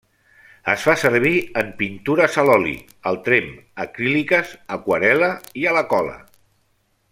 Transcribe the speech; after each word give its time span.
Es 0.71 0.85
fa 0.85 0.93
servir 1.01 1.33
en 1.61 1.69
pintures 1.81 2.37
a 2.43 2.45
l'oli, 2.47 2.73
al 3.11 3.21
tremp, 3.29 3.53
acríliques, 3.85 4.57
aquarel·la 4.79 5.31
i 5.65 5.71
a 5.75 5.79
la 5.81 5.85
cola. 5.95 6.19